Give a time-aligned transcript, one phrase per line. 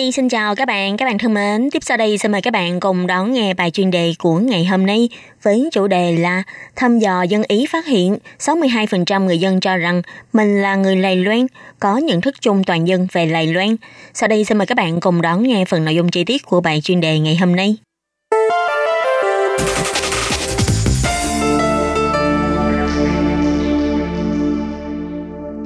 [0.00, 1.70] Nhi xin chào các bạn, các bạn thân mến.
[1.70, 4.64] Tiếp sau đây xin mời các bạn cùng đón nghe bài chuyên đề của ngày
[4.64, 5.08] hôm nay
[5.42, 6.42] với chủ đề là
[6.76, 10.02] thăm dò dân Ý phát hiện 62% người dân cho rằng
[10.32, 11.46] mình là người Lài Loan,
[11.80, 13.76] có nhận thức chung toàn dân về Lài Loan.
[14.14, 16.60] Sau đây xin mời các bạn cùng đón nghe phần nội dung chi tiết của
[16.60, 17.76] bài chuyên đề ngày hôm nay.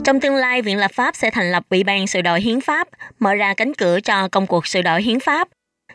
[0.05, 2.89] Trong tương lai, Viện Lập pháp sẽ thành lập Ủy ban sửa đổi hiến pháp,
[3.19, 5.49] mở ra cánh cửa cho công cuộc sửa đổi hiến pháp.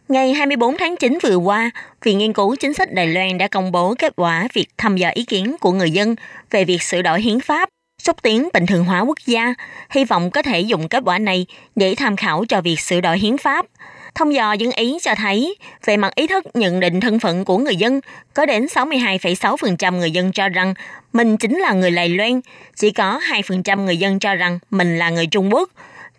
[0.07, 1.71] Ngày 24 tháng 9 vừa qua,
[2.03, 5.09] Viện Nghiên cứu Chính sách Đài Loan đã công bố kết quả việc thăm dò
[5.13, 6.15] ý kiến của người dân
[6.51, 7.69] về việc sửa đổi hiến pháp,
[8.01, 9.53] xúc tiến bình thường hóa quốc gia,
[9.89, 13.19] hy vọng có thể dùng kết quả này để tham khảo cho việc sửa đổi
[13.19, 13.65] hiến pháp–
[14.15, 17.57] Thông dò dân Ý cho thấy, về mặt ý thức nhận định thân phận của
[17.57, 18.01] người dân,
[18.33, 20.73] có đến 62,6% người dân cho rằng
[21.13, 22.41] mình chính là người Lài Loan,
[22.75, 25.69] chỉ có 2% người dân cho rằng mình là người Trung Quốc.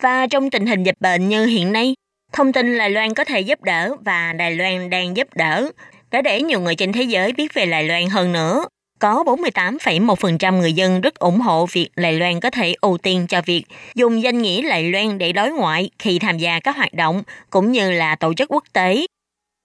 [0.00, 1.94] Và trong tình hình dịch bệnh như hiện nay,
[2.32, 5.70] thông tin Lài Loan có thể giúp đỡ và Đài Loan đang giúp đỡ,
[6.10, 8.64] đã để nhiều người trên thế giới biết về Lài Loan hơn nữa
[9.00, 13.42] có 48,1% người dân rất ủng hộ việc Đài Loan có thể ưu tiên cho
[13.46, 17.22] việc dùng danh nghĩa Đài Loan để đối ngoại khi tham gia các hoạt động
[17.50, 19.06] cũng như là tổ chức quốc tế.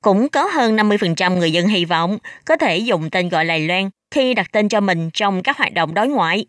[0.04, 3.90] Cũng có hơn 50% người dân hy vọng có thể dùng tên gọi Đài Loan
[4.12, 6.46] khi đặt tên cho mình trong các hoạt động đối ngoại.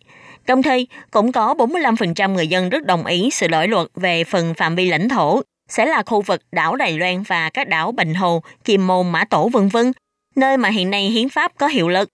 [0.47, 4.55] Đồng thời, cũng có 45% người dân rất đồng ý sự đổi luật về phần
[4.55, 8.15] phạm vi lãnh thổ sẽ là khu vực đảo Đài Loan và các đảo Bình
[8.15, 9.93] Hồ, Kim Môn, Mã Tổ vân vân,
[10.37, 12.09] nơi mà hiện nay hiến pháp có hiệu lực.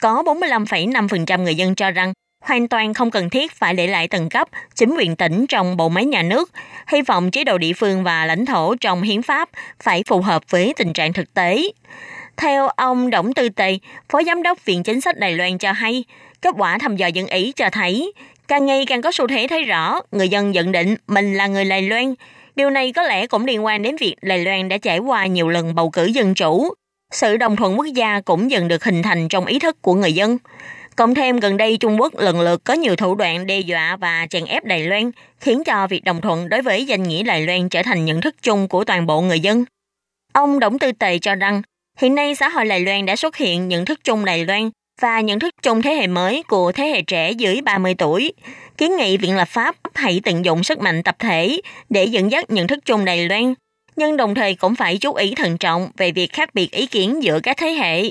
[0.00, 2.12] Có 45,5% người dân cho rằng
[2.44, 5.88] hoàn toàn không cần thiết phải để lại tầng cấp chính quyền tỉnh trong bộ
[5.88, 6.50] máy nhà nước,
[6.88, 9.48] hy vọng chế độ địa phương và lãnh thổ trong hiến pháp
[9.82, 11.62] phải phù hợp với tình trạng thực tế.
[12.36, 13.78] Theo ông Đổng Tư Tề,
[14.08, 16.04] Phó Giám đốc Viện Chính sách Đài Loan cho hay,
[16.42, 18.12] kết quả thăm dò dân Ý cho thấy,
[18.48, 21.64] càng ngày càng có xu thế thấy rõ người dân nhận định mình là người
[21.64, 22.14] Đài Loan.
[22.56, 25.48] Điều này có lẽ cũng liên quan đến việc Đài Loan đã trải qua nhiều
[25.48, 26.74] lần bầu cử dân chủ,
[27.12, 30.12] sự đồng thuận quốc gia cũng dần được hình thành trong ý thức của người
[30.12, 30.38] dân.
[30.96, 34.26] Cộng thêm gần đây Trung Quốc lần lượt có nhiều thủ đoạn đe dọa và
[34.30, 37.68] chèn ép Đài Loan, khiến cho việc đồng thuận đối với danh nghĩa Đài Loan
[37.68, 39.64] trở thành nhận thức chung của toàn bộ người dân.
[40.32, 41.62] Ông Đổng Tư Tề cho rằng,
[41.98, 45.20] hiện nay xã hội Đài Loan đã xuất hiện nhận thức chung Đài Loan và
[45.20, 48.32] nhận thức chung thế hệ mới của thế hệ trẻ dưới 30 tuổi.
[48.78, 52.50] Kiến nghị Viện Lập pháp hãy tận dụng sức mạnh tập thể để dẫn dắt
[52.50, 53.54] nhận thức chung Đài Loan
[53.95, 57.23] nhưng đồng thời cũng phải chú ý thận trọng về việc khác biệt ý kiến
[57.23, 58.09] giữa các thế hệ.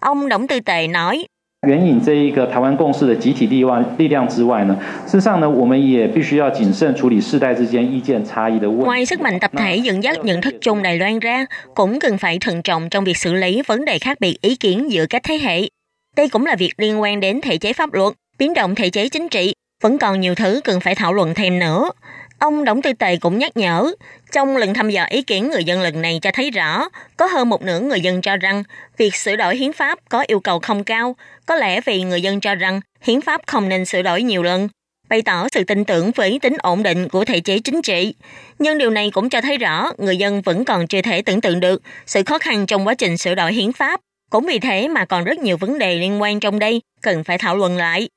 [0.00, 1.24] Ông Đổng Tư Tề nói,
[1.68, 4.74] 援引这一个台湾共识的集体力量力量之外呢，
[5.06, 8.84] 事实上呢，我们也必须要谨慎处理世代之间意见差异的问题。
[8.86, 12.18] Ngoài sức mạnh tập thể dẫn dắt nhận thức chung Đài Loan ra, cũng cần
[12.18, 15.22] phải thận trọng trong việc xử lý vấn đề khác biệt ý kiến giữa các
[15.22, 15.68] thế hệ.
[16.16, 19.08] Đây cũng là việc liên quan đến thể chế pháp luật, biến động thể chế
[19.08, 19.52] chính trị,
[19.82, 21.90] vẫn còn nhiều thứ cần phải thảo luận thêm nữa.
[22.39, 23.91] Ông Đổng Tư Tề cũng nhắc nhở,
[24.31, 27.49] trong lần thăm dò ý kiến người dân lần này cho thấy rõ, có hơn
[27.49, 28.63] một nửa người dân cho rằng
[28.97, 31.15] việc sửa đổi hiến pháp có yêu cầu không cao,
[31.45, 34.69] có lẽ vì người dân cho rằng hiến pháp không nên sửa đổi nhiều lần,
[35.09, 38.13] bày tỏ sự tin tưởng với tính ổn định của thể chế chính trị.
[38.59, 41.59] Nhưng điều này cũng cho thấy rõ người dân vẫn còn chưa thể tưởng tượng
[41.59, 43.99] được sự khó khăn trong quá trình sửa đổi hiến pháp.
[44.29, 47.37] Cũng vì thế mà còn rất nhiều vấn đề liên quan trong đây cần phải
[47.37, 48.09] thảo luận lại.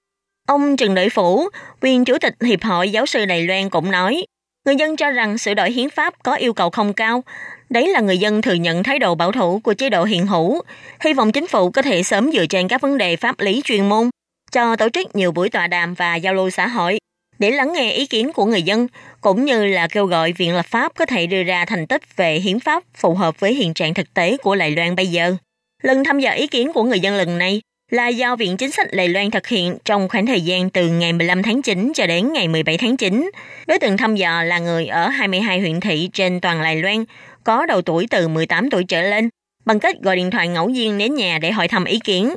[0.48, 1.48] Ông Trần Đợi Phủ,
[1.80, 4.24] quyền chủ tịch Hiệp hội Giáo sư Đài Loan cũng nói,
[4.66, 7.24] người dân cho rằng sửa đổi hiến pháp có yêu cầu không cao.
[7.70, 10.62] Đấy là người dân thừa nhận thái độ bảo thủ của chế độ hiện hữu.
[11.00, 13.88] Hy vọng chính phủ có thể sớm dựa trên các vấn đề pháp lý chuyên
[13.88, 14.10] môn,
[14.52, 16.98] cho tổ chức nhiều buổi tọa đàm và giao lưu xã hội
[17.38, 18.86] để lắng nghe ý kiến của người dân,
[19.20, 22.34] cũng như là kêu gọi Viện Lập pháp có thể đưa ra thành tích về
[22.34, 25.34] hiến pháp phù hợp với hiện trạng thực tế của Đài Loan bây giờ.
[25.82, 27.60] Lần tham gia ý kiến của người dân lần này
[27.90, 31.12] là do Viện Chính sách Đài Loan thực hiện trong khoảng thời gian từ ngày
[31.12, 33.30] 15 tháng 9 cho đến ngày 17 tháng 9.
[33.66, 37.04] Đối tượng thăm dò là người ở 22 huyện thị trên toàn Đài Loan,
[37.44, 39.28] có đầu tuổi từ 18 tuổi trở lên,
[39.64, 42.34] bằng cách gọi điện thoại ngẫu nhiên đến nhà để hỏi thăm ý kiến.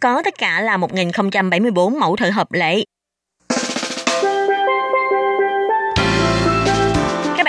[0.00, 2.84] Có tất cả là 1.074 mẫu thử hợp lệ.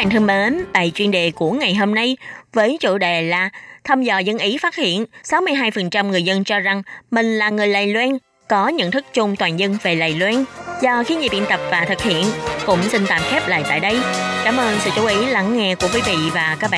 [0.06, 2.18] Bạn thân mến, bài chuyên đề của ngày hôm nay
[2.54, 3.50] với chủ đề là
[3.84, 6.82] thăm dò dân Ý phát hiện 62% người dân cho rằng
[7.12, 8.18] mình là người Lài Loan,
[8.48, 10.44] có nhận thức chung toàn dân về Lài Loan.
[10.82, 12.26] Do khi nhị biên tập và thực hiện
[12.66, 14.00] cũng xin tạm khép lại tại đây.
[14.44, 16.74] Cảm ơn sự chú ý lắng nghe của quý vị và các bạn.